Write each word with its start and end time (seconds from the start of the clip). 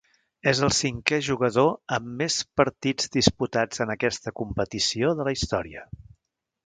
És 0.51 0.61
el 0.67 0.71
cinquè 0.75 1.19
jugador 1.27 1.69
amb 1.97 2.09
més 2.21 2.37
partits 2.61 3.11
disputats 3.17 3.85
en 3.87 3.93
aquesta 3.97 4.35
competició 4.41 5.13
de 5.21 5.29
la 5.29 5.35
història. 5.37 5.85